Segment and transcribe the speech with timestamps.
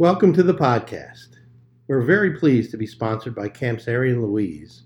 [0.00, 1.36] Welcome to the podcast.
[1.86, 4.84] We're very pleased to be sponsored by Camps and Louise.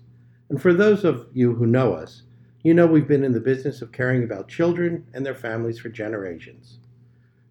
[0.49, 2.23] And for those of you who know us,
[2.63, 5.87] you know we've been in the business of caring about children and their families for
[5.87, 6.79] generations.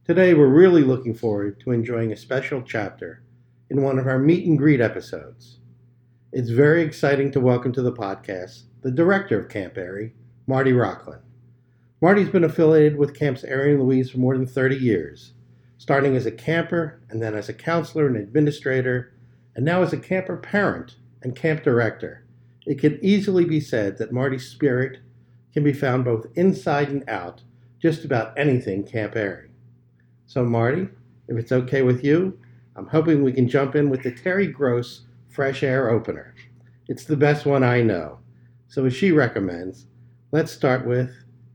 [0.04, 3.22] Today, we're really looking forward to enjoying a special chapter
[3.70, 5.60] in one of our meet and greet episodes.
[6.32, 10.12] It's very exciting to welcome to the podcast the director of Camp Airy,
[10.46, 11.22] Marty Rochlin.
[12.02, 15.32] Marty's been affiliated with Camps Airy and Louise for more than 30 years,
[15.78, 19.12] starting as a camper and then as a counselor and administrator,
[19.54, 22.24] and now as a camper parent and camp director.
[22.66, 24.98] It can easily be said that Marty's spirit
[25.52, 27.42] can be found both inside and out,
[27.80, 29.50] just about anything Camp Airy.
[30.26, 30.88] So, Marty,
[31.28, 32.38] if it's okay with you,
[32.76, 36.34] I'm hoping we can jump in with the Terry Gross Fresh Air Opener.
[36.88, 38.18] It's the best one I know.
[38.68, 39.86] So, as she recommends,
[40.32, 41.10] let's start with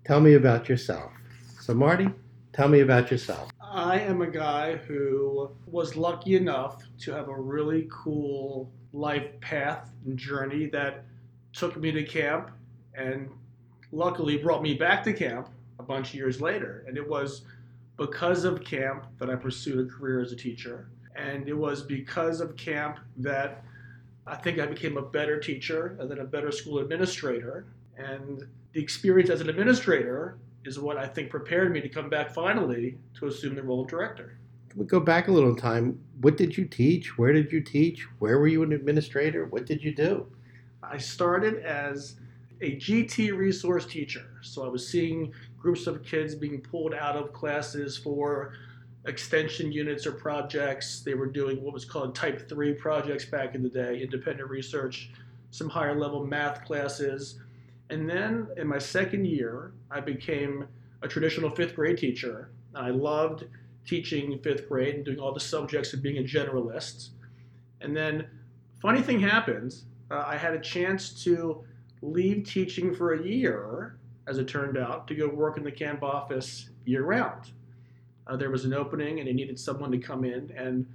[0.10, 1.12] Tell me about yourself.
[1.60, 2.10] So, Marty,
[2.52, 3.52] tell me about yourself.
[3.72, 9.92] I am a guy who was lucky enough to have a really cool life path
[10.06, 11.06] and journey that
[11.54, 12.50] took me to camp
[12.96, 13.30] and
[13.92, 16.84] luckily brought me back to camp a bunch of years later.
[16.88, 17.44] And it was
[17.98, 20.90] because of camp that I pursued a career as a teacher.
[21.16, 23.64] And it was because of camp that
[24.26, 27.66] I think I became a better teacher and then a better school administrator.
[27.98, 32.34] And the experience as an administrator is what I think prepared me to come back
[32.34, 34.38] finally to assume the role of director.
[34.70, 36.00] Can we go back a little in time?
[36.22, 37.18] What did you teach?
[37.18, 38.06] Where did you teach?
[38.20, 39.46] Where were you an administrator?
[39.46, 40.28] What did you do?
[40.84, 42.16] I started as
[42.62, 44.26] a GT resource teacher.
[44.42, 48.54] So I was seeing groups of kids being pulled out of classes for
[49.06, 51.02] extension units or projects.
[51.02, 55.10] They were doing what was called type 3 projects back in the day, independent research,
[55.52, 57.40] some higher level math classes.
[57.90, 60.68] And then in my second year, I became
[61.02, 62.52] a traditional fifth grade teacher.
[62.76, 63.46] I loved
[63.86, 67.10] teaching fifth grade and doing all the subjects and being a generalist.
[67.82, 68.28] And then,
[68.82, 69.76] funny thing happened,
[70.12, 71.64] uh, I had a chance to
[72.02, 73.98] leave teaching for a year,
[74.28, 77.52] as it turned out, to go work in the camp office year round.
[78.28, 80.52] Uh, there was an opening and they needed someone to come in.
[80.56, 80.86] And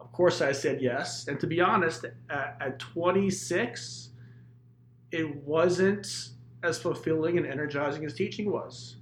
[0.00, 1.26] of course, I said yes.
[1.26, 4.09] And to be honest, at, at 26,
[5.12, 6.30] it wasn't
[6.62, 8.96] as fulfilling and energizing as teaching was.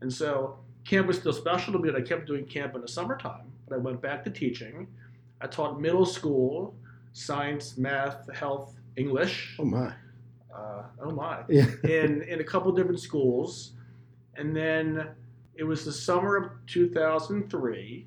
[0.00, 2.88] And so camp was still special to me, and I kept doing camp in the
[2.88, 3.52] summertime.
[3.68, 4.86] But I went back to teaching.
[5.40, 6.74] I taught middle school
[7.12, 9.56] science, math, health, English.
[9.58, 9.92] Oh, my.
[10.54, 11.42] Uh, oh my!
[11.48, 11.66] Yeah.
[11.82, 13.72] in in a couple different schools,
[14.36, 15.08] and then
[15.56, 18.06] it was the summer of 2003,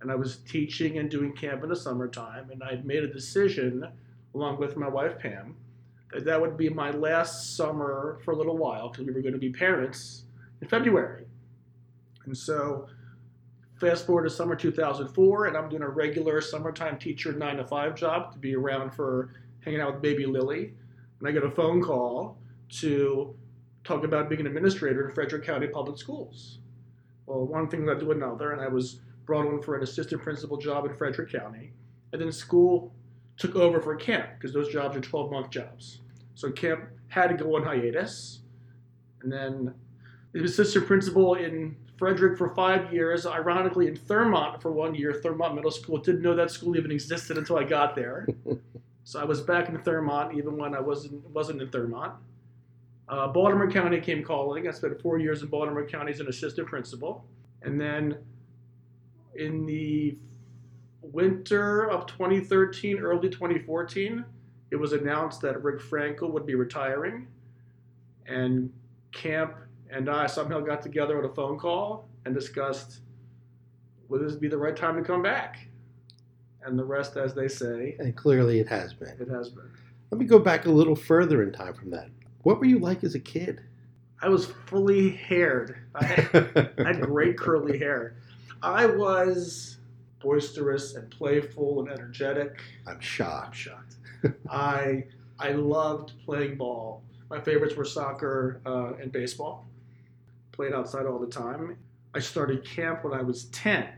[0.00, 3.86] and I was teaching and doing camp in the summertime, and I'd made a decision,
[4.34, 5.56] along with my wife Pam,
[6.20, 9.40] that would be my last summer for a little while because we were going to
[9.40, 10.24] be parents
[10.60, 11.26] in February,
[12.26, 12.86] and so.
[13.80, 17.96] Fast forward to summer 2004, and I'm doing a regular summertime teacher nine to five
[17.96, 19.34] job to be around for
[19.64, 20.74] hanging out with baby Lily
[21.22, 22.36] and I get a phone call
[22.80, 23.32] to
[23.84, 26.58] talk about being an administrator in Frederick County Public Schools.
[27.26, 30.56] Well, one thing led to another, and I was brought on for an assistant principal
[30.56, 31.74] job in Frederick County.
[32.12, 32.92] And then school
[33.36, 36.00] took over for camp because those jobs are 12 month jobs.
[36.34, 38.40] So camp had to go on hiatus.
[39.22, 39.74] And then
[40.32, 45.54] the assistant principal in Frederick for five years, ironically in Thurmont for one year, Thurmont
[45.54, 45.98] Middle School.
[45.98, 48.26] Didn't know that school even existed until I got there.
[49.04, 52.12] So I was back in Thurmont even when I wasn't wasn't in Thurmont.
[53.08, 54.68] Uh, Baltimore County came calling.
[54.68, 57.24] I spent four years in Baltimore County as an assistant principal,
[57.62, 58.16] and then
[59.34, 60.16] in the
[61.00, 64.24] winter of 2013, early 2014,
[64.72, 67.28] it was announced that Rick Frankel would be retiring,
[68.26, 68.72] and
[69.12, 69.54] camp
[69.90, 73.00] and I somehow got together on a phone call and discussed
[74.08, 75.68] would this be the right time to come back
[76.64, 79.14] and the rest, as they say, And clearly it has been.
[79.20, 79.70] it has been.
[80.10, 82.08] Let me go back a little further in time from that.
[82.42, 83.60] What were you like as a kid?
[84.22, 85.76] I was fully haired.
[85.94, 88.14] I had, I had great curly hair.
[88.62, 89.78] I was
[90.20, 92.62] boisterous and playful and energetic.
[92.86, 93.00] I'm
[93.44, 93.96] I'm shocked.
[94.50, 95.04] I
[95.38, 97.02] I loved playing ball.
[97.30, 99.66] My favorites were soccer uh, and baseball.
[100.52, 101.78] Played outside all the time.
[102.14, 103.88] I started camp when I was 10,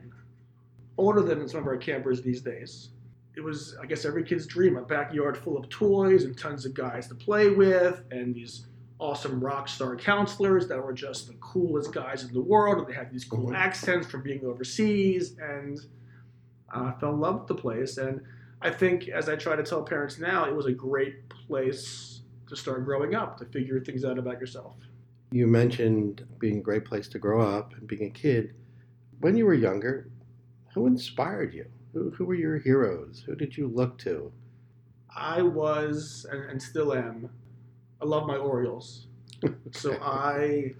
[0.96, 2.90] older than some of our campers these days.
[3.36, 6.72] It was, I guess, every kid's dream a backyard full of toys and tons of
[6.74, 8.66] guys to play with, and these
[9.00, 12.92] awesome rock star counselors that were just the coolest guys in the world, and they
[12.94, 13.56] had these cool Mhm.
[13.56, 15.80] accents from being overseas, and
[16.70, 17.98] I fell in love with the place.
[17.98, 18.20] And
[18.64, 22.56] I think, as I try to tell parents now, it was a great place to
[22.56, 24.74] start growing up, to figure things out about yourself.
[25.32, 28.54] You mentioned being a great place to grow up and being a kid.
[29.20, 30.08] When you were younger,
[30.72, 31.66] who inspired you?
[31.92, 33.22] Who, who were your heroes?
[33.26, 34.32] Who did you look to?
[35.14, 37.28] I was and, and still am.
[38.00, 39.06] I love my Orioles.
[39.72, 40.72] So I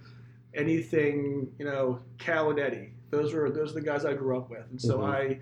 [0.55, 2.93] anything you know Cal and Eddie.
[3.11, 5.13] Those were those are the guys I grew up with, and so Mhm.
[5.13, 5.39] I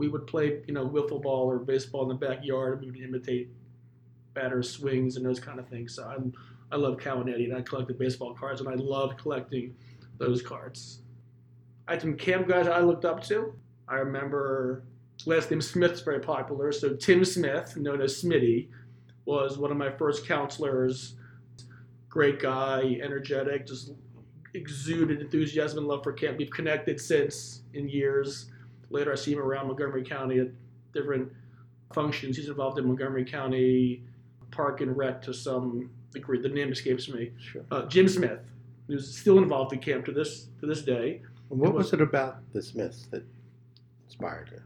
[0.00, 2.80] we would play you know wiffle ball or baseball in the backyard.
[2.80, 3.50] We would imitate
[4.32, 5.94] batters' swings and those kind of things.
[5.94, 6.32] So I'm
[6.72, 9.76] I love Cal and I collected baseball cards, and I loved collecting
[10.18, 11.02] those cards.
[11.86, 13.52] I had some camp guys I looked up to.
[13.88, 14.84] I remember
[15.26, 18.68] last name Smith's very popular, so Tim Smith, known as Smitty,
[19.26, 21.16] was one of my first counselors.
[22.08, 23.92] Great guy, energetic, just
[24.54, 26.38] exuded enthusiasm and love for camp.
[26.38, 28.50] We've connected since in years.
[28.90, 30.48] Later, I see him around Montgomery County at
[30.92, 31.32] different
[31.92, 32.36] functions.
[32.36, 34.04] He's involved in Montgomery County
[34.50, 36.40] Park and Rec to some degree.
[36.40, 37.30] The name escapes me.
[37.38, 37.62] Sure.
[37.70, 38.40] Uh, Jim Smith,
[38.88, 41.22] who's still involved in camp to this to this day.
[41.50, 43.24] And what It was- was it about the Smiths that
[44.04, 44.60] inspired you?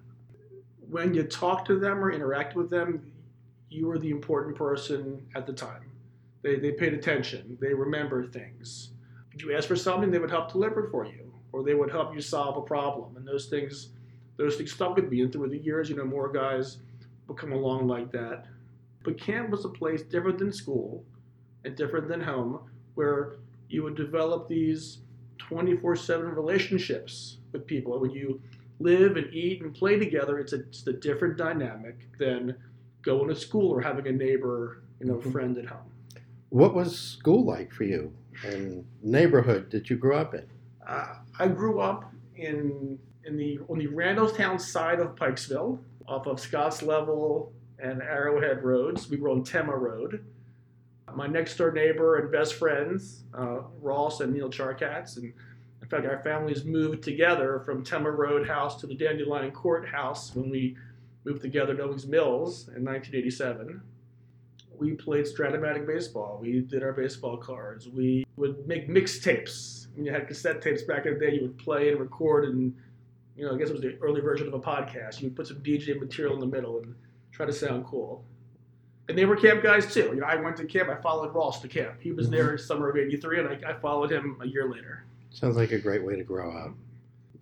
[0.90, 3.10] when you talk to them or interact with them,
[3.68, 5.90] you were the important person at the time.
[6.42, 7.56] They, they paid attention.
[7.60, 8.90] They remember things.
[9.32, 11.90] If you ask for something, they would help deliver it for you, or they would
[11.90, 13.16] help you solve a problem.
[13.16, 13.88] And those things,
[14.36, 15.22] those things stuck with me.
[15.22, 16.78] And through the years, you know, more guys
[17.26, 18.46] will come along like that.
[19.02, 21.04] But camp was a place different than school
[21.64, 22.60] and different than home,
[22.94, 23.34] where
[23.69, 24.98] you would develop these
[25.38, 27.98] 24/7 relationships with people.
[28.00, 28.40] When you
[28.81, 32.56] live and eat and play together, it's a, it's a different dynamic than
[33.02, 35.32] going to school or having a neighbor, you know, Mhm.
[35.32, 35.90] friend at home.
[36.48, 38.12] What was school like for you?
[38.44, 40.44] And neighborhood that you grew up in?
[40.86, 46.40] Uh, I grew up in in the on the Randallstown side of Pikesville, off of
[46.40, 49.08] Scotts Level and Arrowhead roads.
[49.08, 50.24] We were on Tema Road.
[51.14, 55.32] My next door neighbor and best friends, uh, Ross and Neil Charkatz, and
[55.82, 60.34] in fact, our families moved together from Tema Road House to the Dandelion Court House
[60.34, 60.76] when we
[61.24, 63.82] moved together to Owings Mills in 1987.
[64.78, 66.38] We played Stratomatic baseball.
[66.40, 67.88] We did our baseball cards.
[67.88, 69.86] We would make mixtapes.
[69.94, 72.74] When you had cassette tapes back in the day, you would play and record, and
[73.36, 75.20] you know, I guess it was the early version of a podcast.
[75.20, 76.94] You would put some DJ material in the middle and
[77.32, 78.25] try to sound cool.
[79.08, 80.12] And they were camp guys too.
[80.14, 80.88] You know, I went to camp.
[80.88, 82.00] I followed Ross to camp.
[82.00, 82.36] He was mm-hmm.
[82.36, 85.04] there summer of '83, and I, I followed him a year later.
[85.31, 86.72] Sounds like a great way to grow up.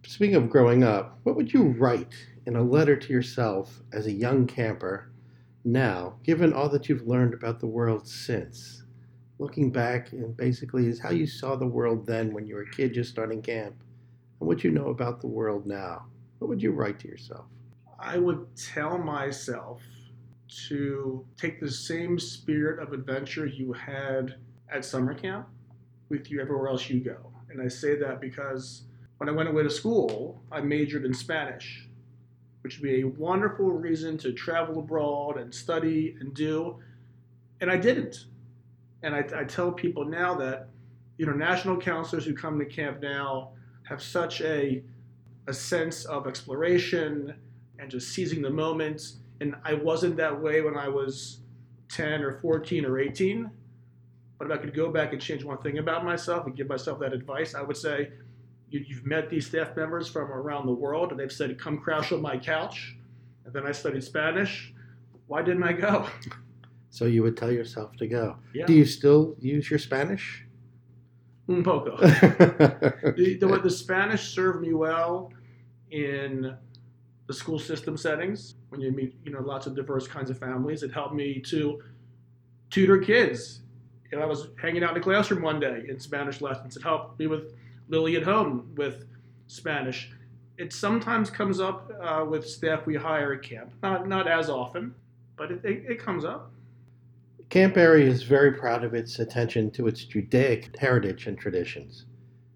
[0.05, 2.15] Speaking of growing up, what would you write
[2.47, 5.13] in a letter to yourself as a young camper
[5.65, 8.83] now, given all that you've learned about the world since?
[9.39, 12.71] Looking back, and basically, is how you saw the world then when you were a
[12.71, 13.77] kid just starting camp,
[14.43, 16.05] and what you know about the world now.
[16.41, 17.47] What would you write to yourself?
[18.01, 19.81] I would tell myself
[20.67, 24.35] to take the same spirit of adventure you had
[24.69, 25.47] at summer camp
[26.09, 27.33] with you everywhere else you go.
[27.51, 28.83] And I say that because
[29.19, 31.89] when I went away to school, I majored in Spanish,
[32.63, 36.81] which would be a wonderful reason to travel abroad and study and do.
[37.61, 38.25] And I didn't.
[39.05, 40.69] And I, I tell people now that,
[41.17, 43.53] you know, national counselors who come to camp now
[43.93, 44.83] have such a,
[45.47, 47.35] a sense of exploration
[47.79, 49.17] and just seizing the moment.
[49.41, 51.41] And I wasn't that way when I was
[51.91, 53.51] 10 or 14 or 18.
[54.39, 56.99] But if I could go back and change one thing about myself and give myself
[57.01, 58.13] that advice, I would say,
[58.71, 62.13] you, you've met these staff members from around the world, and they've said, come crash
[62.13, 62.97] on my couch.
[63.45, 64.73] And then I studied Spanish.
[65.27, 66.07] Why didn't I go?
[66.95, 68.37] So you would tell yourself to go.
[68.53, 68.67] Yeah.
[68.67, 70.45] Do you still use your Spanish?
[71.49, 71.97] Un poco.
[71.97, 75.33] the, the, the Spanish served me well
[75.91, 76.57] in
[77.27, 80.83] the school system settings when you meet you know lots of diverse kinds of families.
[80.83, 81.83] It helped me to
[82.71, 83.61] tutor kids.
[84.13, 86.77] And I was hanging out in the classroom one day in Spanish lessons.
[86.77, 87.55] It helped me with
[87.89, 89.07] Lily at home with
[89.47, 90.11] Spanish.
[90.59, 93.73] It sometimes comes up uh, with staff we hire at camp.
[93.83, 94.95] Not not as often,
[95.37, 96.53] but it, it, it comes up.
[97.53, 102.07] Camp Airy is very proud of its attention to its Judaic heritage and traditions.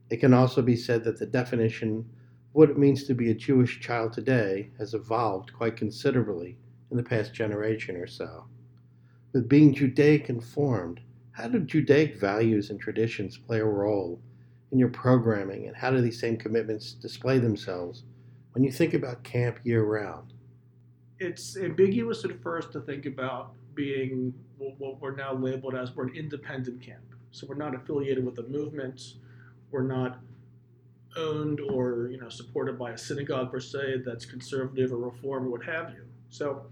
[0.09, 2.05] It can also be said that the definition of
[2.53, 6.57] what it means to be a Jewish child today has evolved quite considerably
[6.91, 8.47] in the past generation or so.
[9.35, 14.19] With being Judaic informed, how do Judaic values and traditions play a role
[14.73, 18.05] in your programming, and how do these same commitments display themselves
[18.53, 20.33] when you think about camp year round?
[21.19, 26.17] it's ambiguous at first to think about being what we're now labeled as we're an
[26.17, 27.05] independent camp.
[27.31, 29.15] So we're not affiliated with a movement.
[29.71, 30.19] We're not
[31.17, 35.51] owned or you know supported by a synagogue per se that's conservative or reform or
[35.51, 36.05] what have you.
[36.31, 36.67] So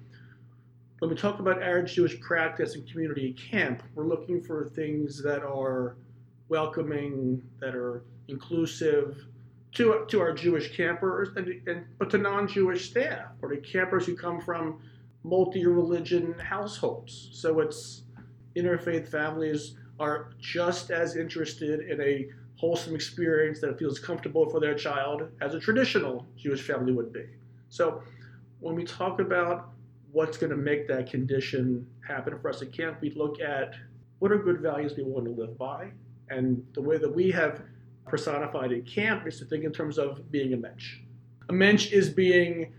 [0.98, 5.42] when we talk about Arab Jewish practice and community camp, we're looking for things that
[5.42, 5.96] are
[6.48, 9.26] welcoming, that are inclusive,
[9.72, 14.16] to to our Jewish campers and, and but to non-Jewish staff or to campers who
[14.16, 14.80] come from
[15.24, 17.30] multi-religion households.
[17.32, 18.02] So it's
[18.56, 24.74] interfaith families are just as interested in a wholesome experience that feels comfortable for their
[24.74, 27.26] child as a traditional Jewish family would be.
[27.68, 28.02] So
[28.60, 29.70] when we talk about
[30.12, 33.74] what's going to make that condition happen for us at camp, we look at
[34.20, 35.90] what are good values we want to live by.
[36.30, 37.62] And the way that we have
[38.06, 40.98] personified at camp is to think in terms of being a mensch.
[41.48, 42.72] A mensch is being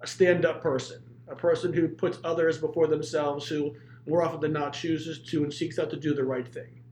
[0.00, 3.74] a stand up person, a person who puts others before themselves, who
[4.06, 6.82] more often than not chooses to and seeks out to do the right thing.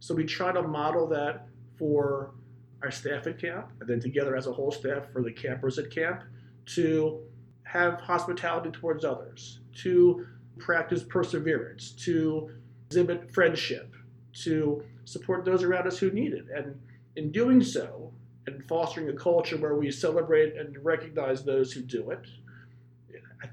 [0.00, 2.34] So we try to model that for
[2.82, 5.90] our staff at camp, and then together as a whole staff for the campers at
[5.90, 6.22] camp
[6.66, 7.20] to
[7.64, 10.26] have hospitality towards others, to
[10.58, 12.50] practice perseverance, to
[12.88, 13.94] exhibit friendship,
[14.32, 16.46] to support those around us who need it.
[16.54, 16.78] And
[17.16, 18.12] in doing so,
[18.46, 22.26] and fostering a culture where we celebrate and recognize those who do it,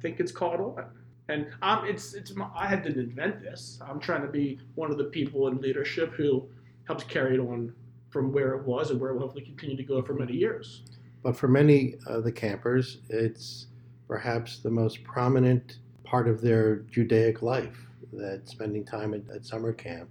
[0.05, 0.85] think it's caught on.
[1.29, 3.79] And um, it's it's I had to invent this.
[3.87, 6.47] I'm trying to be one of the people in leadership who
[6.87, 7.73] helps carry it on
[8.11, 10.83] from where it was and where it will hopefully continue to go for many years.
[11.23, 13.65] But for many of the campers, it's
[14.07, 17.79] perhaps the most prominent part of their Judaic life
[18.13, 20.07] that spending time at, at summer camp.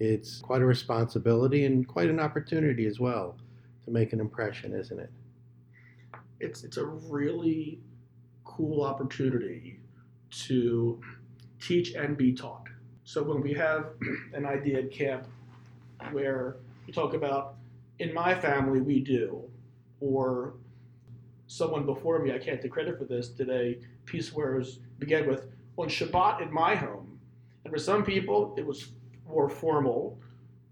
[0.00, 3.36] It's quite a responsibility and quite an opportunity as well
[3.84, 5.10] to make an impression, isn't it?
[6.40, 7.80] It's it's a really
[8.56, 9.78] cool opportunity
[10.30, 11.00] to
[11.60, 12.66] teach and be taught.
[13.04, 13.90] So when we have
[14.32, 15.26] an idea at camp
[16.12, 17.56] where we talk about
[17.98, 19.42] in my family we do,
[20.00, 20.54] or
[21.46, 25.28] someone before me, I can't take credit for this, did a piece where it began
[25.28, 25.46] with
[25.76, 27.18] on Shabbat in my home.
[27.64, 28.88] And for some people it was
[29.28, 30.18] more formal,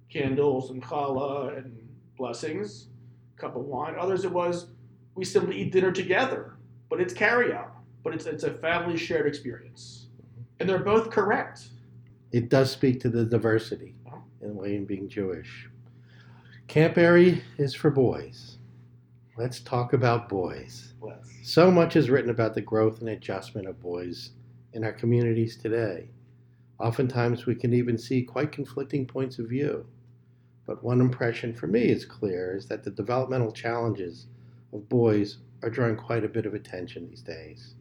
[0.08, 2.88] candles and challah and blessings,
[3.36, 3.94] cup of wine.
[3.98, 4.68] Others it was
[5.14, 6.56] we simply eat dinner together,
[6.88, 7.73] but it's carry out
[8.04, 10.06] but it's, it's a family shared experience.
[10.60, 11.68] And they're both correct.
[12.30, 14.18] It does speak to the diversity uh-huh.
[14.42, 15.68] in way in being Jewish.
[16.68, 18.58] Camp Airy is for boys.
[19.36, 20.94] Let's talk about boys.
[21.00, 21.28] Let's.
[21.42, 24.30] So much is written about the growth and adjustment of boys
[24.74, 26.08] in our communities today.
[26.78, 29.86] Oftentimes, we can even see quite conflicting points of view.
[30.66, 34.26] But one impression for me is clear is that the developmental challenges
[34.72, 37.74] of boys are drawing quite a bit of attention these days.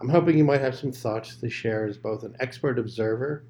[0.00, 3.44] I'm hoping you might have some thoughts to share as both an expert observer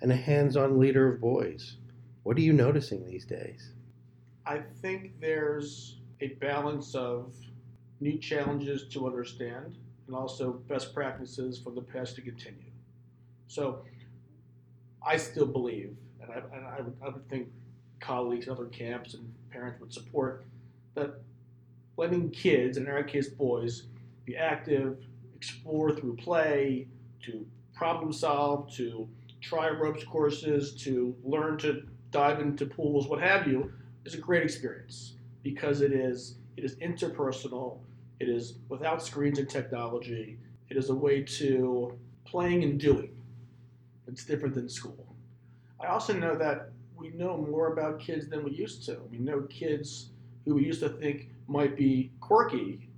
[0.00, 1.76] and a hands on leader of boys.
[2.22, 3.72] What are you noticing these days?
[4.46, 7.34] I think there's a balance of
[8.00, 12.70] new challenges to understand and also best practices for the past to continue.
[13.48, 13.84] So
[15.06, 17.48] I still believe, and I, and I, would, I would think
[18.00, 20.44] colleagues in other camps and parents would support,
[20.94, 21.20] that
[21.96, 23.84] letting kids, in our case boys,
[24.24, 24.98] be active,
[25.40, 26.86] explore through play,
[27.22, 29.08] to problem solve, to
[29.40, 33.72] try ropes courses, to learn to dive into pools, what have you,
[34.04, 37.78] is a great experience because it is it is interpersonal,
[38.18, 40.36] it is without screens and technology,
[40.68, 43.16] it is a way to playing and doing.
[44.06, 45.06] It's different than school.
[45.80, 48.98] I also know that we know more about kids than we used to.
[49.10, 50.10] We know kids
[50.44, 52.90] who we used to think might be quirky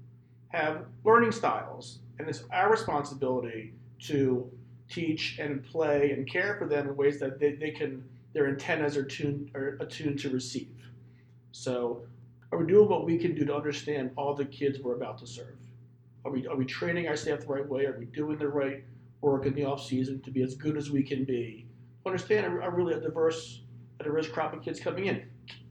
[0.48, 4.50] have learning styles and it's our responsibility to
[4.88, 8.04] teach and play and care for them in ways that they, they can
[8.34, 10.68] their antennas are tuned are attuned to receive.
[11.52, 12.02] So
[12.50, 15.26] are we doing what we can do to understand all the kids we're about to
[15.26, 15.56] serve?
[16.24, 17.86] Are we are we training our staff the right way?
[17.86, 18.84] Are we doing the right
[19.20, 21.66] work in the off season to be as good as we can be?
[22.04, 23.62] Understand a really a diverse
[24.00, 25.24] a diverse crop of kids coming in.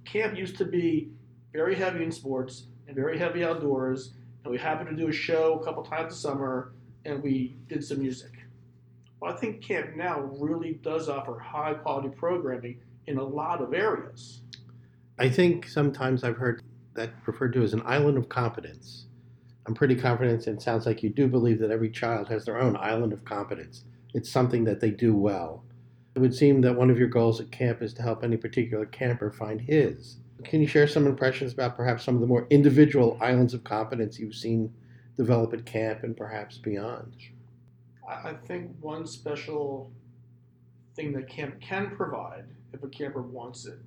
[0.06, 1.12] Camp used to be
[1.54, 5.60] very heavy in sports and very heavy outdoors and we happened to do a show
[5.60, 6.74] a couple times this summer,
[7.06, 8.32] and we did some music.
[9.20, 13.74] Well, I think Camp Now really does offer high quality programming in a lot of
[13.74, 14.42] areas.
[15.20, 16.64] I think sometimes I've heard
[16.96, 19.06] that referred to as an island of competence.
[19.68, 22.60] I'm pretty confident and it sounds like you do believe that every child has their
[22.60, 23.84] own island of competence.
[24.14, 25.64] It's something that they do well.
[26.16, 28.86] It would seem that one of your goals at camp is to help any particular
[28.86, 30.18] camper find his.
[30.44, 34.20] Can you share some impressions about perhaps some of the more individual islands of competence
[34.20, 34.74] you've seen
[35.18, 37.16] develop at camp and perhaps beyond?
[38.08, 39.92] I think one special
[40.96, 43.80] thing that camp can provide, if a camper wants it,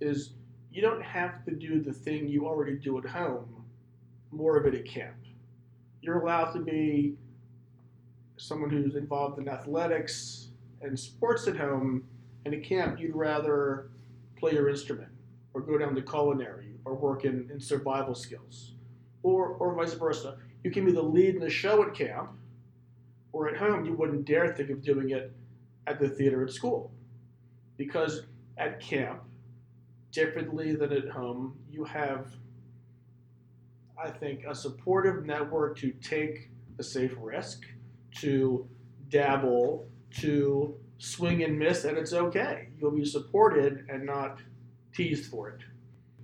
[0.00, 0.32] is
[0.72, 3.64] you don't have to do the thing you already do at home,
[4.30, 5.16] more of it at camp.
[6.00, 7.16] You're allowed to be
[8.38, 10.48] someone who's involved in athletics
[10.80, 12.04] and sports at home,
[12.44, 13.90] and at camp you'd rather
[14.38, 15.09] play your instrument
[15.54, 18.74] or go down to culinary or work in, in survival skills,
[19.22, 20.36] or or vice versa.
[20.64, 22.30] You can be the lead in the show at camp,
[23.32, 25.32] or at home you wouldn't dare think of doing it
[25.86, 26.92] at the theater at school,
[27.76, 28.22] because
[28.58, 29.22] at camp,
[30.12, 32.26] differently than at home, you have,
[34.02, 37.64] I think, a supportive network to take a safe risk,
[38.20, 38.68] to
[39.08, 39.86] dabble,
[40.18, 42.68] to swing and miss, and it's okay.
[42.78, 44.40] You'll be supported and not
[44.94, 45.60] teased for it.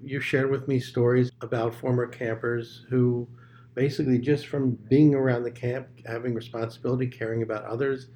[0.02, 3.26] You shared with me stories about former campers who
[3.74, 8.08] basically just from being around the camp, having responsibility, caring about others,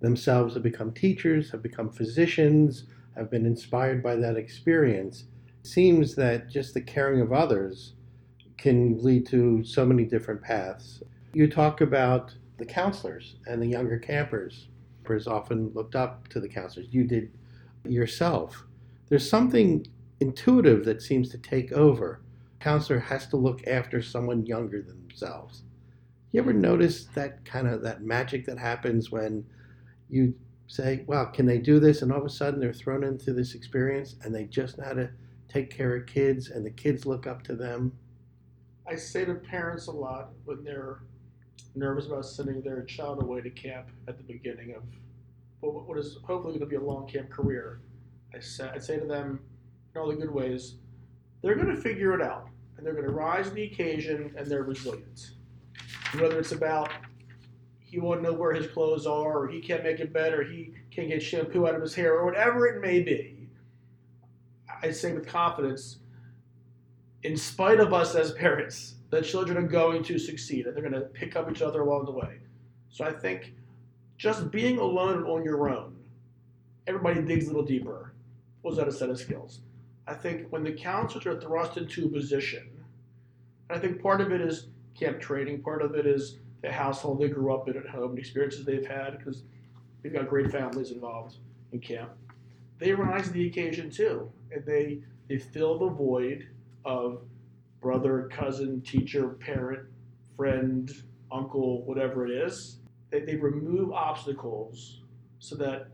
[0.00, 2.84] themselves have become teachers, have become physicians,
[3.16, 5.24] have been inspired by that experience.
[5.60, 7.94] It seems that just the caring of others
[8.56, 11.02] can lead to so many different paths.
[11.34, 14.68] You talk about the counselors and the younger campers.
[14.98, 16.88] Campers often looked up to the counselors.
[16.90, 17.30] You did
[17.84, 18.66] yourself.
[19.08, 19.86] There's something
[20.20, 22.22] intuitive that seems to take over.
[22.60, 25.62] Counselor has to look after someone younger than themselves.
[26.32, 29.44] You ever notice that kind of that magic that happens when
[30.10, 30.34] you
[30.66, 33.54] say, "Well, can they do this?" and all of a sudden they're thrown into this
[33.54, 35.10] experience and they just know how to
[35.48, 37.92] take care of kids and the kids look up to them.
[38.86, 41.00] I say to parents a lot when they're
[41.74, 44.82] nervous about sending their child away to camp at the beginning of
[45.60, 47.80] what is hopefully going to be a long camp career.
[48.34, 49.40] I say, I say to them
[49.94, 50.74] in all the good ways,
[51.42, 54.46] they're going to figure it out and they're going to rise to the occasion and
[54.46, 55.32] they're resilient.
[56.14, 56.90] Whether it's about
[57.80, 61.08] he won't know where his clothes are, or he can't make it better, he can't
[61.08, 63.48] get shampoo out of his hair, or whatever it may be,
[64.82, 65.98] I say with confidence,
[67.22, 71.00] in spite of us as parents, the children are going to succeed and they're going
[71.00, 72.40] to pick up each other along the way.
[72.90, 73.54] So I think
[74.18, 75.96] just being alone and on your own,
[76.86, 78.12] everybody digs a little deeper,
[78.62, 79.60] was that a set of skills.
[80.08, 82.66] I think when the counselors are thrust into a position,
[83.68, 87.28] I think part of it is camp training, part of it is the household they
[87.28, 89.42] grew up in at home, the experiences they've had, because
[90.02, 91.36] we've got great families involved
[91.72, 92.10] in camp.
[92.78, 96.48] They rise to the occasion too, and they they fill the void
[96.86, 97.20] of
[97.82, 99.86] brother, cousin, teacher, parent,
[100.36, 100.90] friend,
[101.30, 102.78] uncle, whatever it is.
[103.10, 105.02] They, they remove obstacles
[105.38, 105.88] so that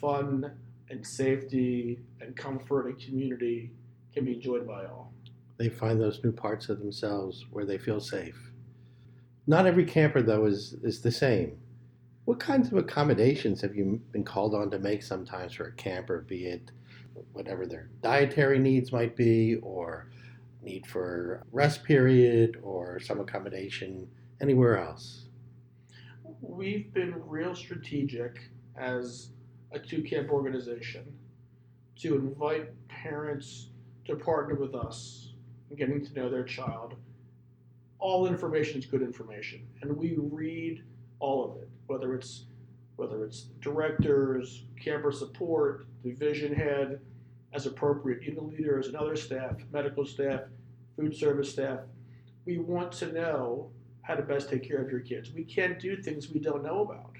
[0.00, 0.52] fun
[0.92, 3.72] and safety and comfort and community
[4.14, 5.12] can be enjoyed by all.
[5.56, 8.38] They find those new parts of themselves where they feel safe.
[9.46, 11.58] Not every camper, though, is, is the same.
[12.26, 16.24] What kinds of accommodations have you been called on to make sometimes for a camper,
[16.28, 16.70] be it
[17.32, 20.10] whatever their dietary needs might be, or
[20.62, 24.06] need for rest period, or some accommodation
[24.40, 25.24] anywhere else?
[26.40, 29.30] We've been real strategic as
[29.72, 31.04] a two camp organization
[31.96, 33.68] to invite parents
[34.06, 35.32] to partner with us
[35.70, 36.94] in getting to know their child.
[37.98, 40.82] All information is good information, and we read
[41.20, 42.46] all of it, whether it's
[42.96, 47.00] whether it's directors, camper support, division head,
[47.54, 50.42] as appropriate, unit leaders and other staff, medical staff,
[50.96, 51.80] food service staff.
[52.44, 53.70] We want to know
[54.02, 55.30] how to best take care of your kids.
[55.32, 57.16] We can't do things we don't know about.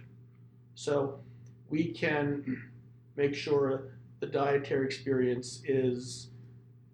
[0.75, 1.21] So
[1.72, 2.62] we can
[3.16, 3.85] make sure
[4.20, 6.28] the dietary experience is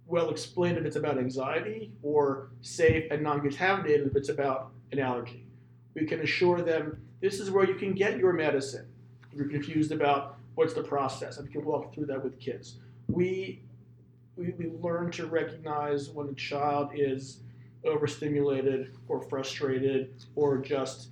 [0.07, 5.01] well explained if it's about anxiety or safe and non contaminated if it's about an
[5.01, 5.45] allergy.
[5.95, 8.87] We can assure them this is where you can get your medicine.
[9.33, 12.79] If you're confused about what's the process, and we can walk through that with kids.
[13.09, 13.63] We,
[14.37, 17.41] we, we learn to recognize when a child is
[17.85, 21.09] overstimulated or frustrated or just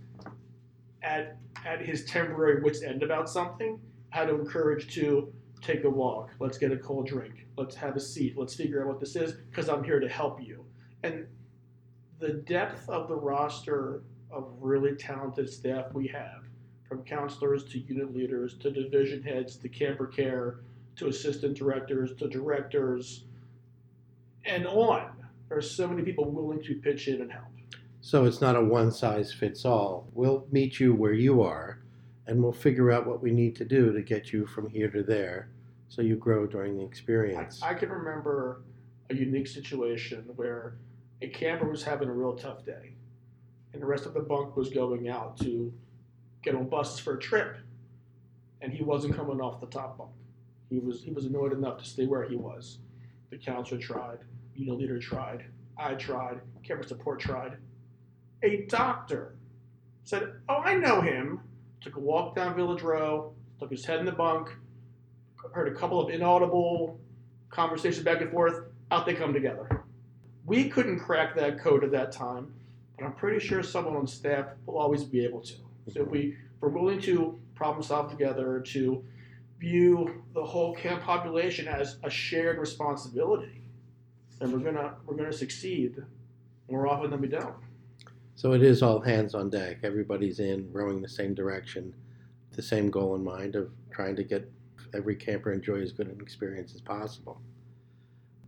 [1.03, 6.31] at at his temporary wits end about something, how to encourage to take a walk,
[6.39, 9.33] let's get a cold drink, let's have a seat, let's figure out what this is,
[9.51, 10.65] because I'm here to help you.
[11.03, 11.27] And
[12.21, 16.45] the depth of the roster of really talented staff we have,
[16.89, 20.61] from counselors to unit leaders to division heads to camper care
[20.97, 23.25] to assistant directors to directors
[24.45, 25.11] and on.
[25.49, 27.56] There are so many people willing to pitch in and help.
[28.07, 30.09] So it's not a one size fits all.
[30.15, 31.83] We'll meet you where you are
[32.29, 35.03] and we'll figure out what we need to do to get you from here to
[35.03, 35.49] there
[35.89, 37.61] so you grow during the experience.
[37.65, 38.63] I, I can remember
[39.11, 40.77] a unique situation where
[41.21, 42.93] a camper was having a real tough day
[43.73, 45.73] and the rest of the bunk was going out to
[46.45, 47.57] get on buses for a trip
[48.61, 50.13] and he wasn't coming off the top bunk.
[50.71, 52.79] He was he was annoyed enough to stay where he was.
[53.31, 54.19] The counselor tried,
[54.55, 57.57] unit leader tried, I tried, camper support tried
[58.43, 59.35] a doctor
[60.05, 61.41] said, Oh, I know him.
[61.81, 64.49] Took a walk down Village Row, took his head in the bunk,
[65.53, 66.99] heard a couple of inaudible
[67.51, 68.65] conversations back and forth.
[68.91, 69.83] Out they come together.
[70.45, 72.55] We couldn't crack that code at that time,
[72.97, 75.55] but I'm pretty sure someone on staff will always be able to.
[75.93, 79.05] So if we we're willing to problem solve together, to
[79.59, 83.63] view the whole camp population as a shared responsibility,
[84.39, 85.97] then we're gonna we're gonna succeed
[86.71, 87.57] more often than we don't.
[88.37, 89.79] So it is all hands on deck.
[89.83, 91.95] Everybody's in, rowing the same direction,
[92.53, 94.51] the same goal in mind of trying to get
[94.95, 97.41] every camper enjoy as good an experience as possible.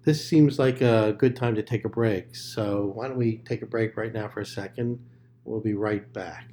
[0.05, 2.37] This seems like a good time to take a break.
[2.37, 5.03] So why don't we take a break right now for a second?
[5.44, 6.51] We'll be right back.